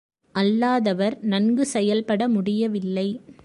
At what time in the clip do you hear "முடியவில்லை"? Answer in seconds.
2.27-3.07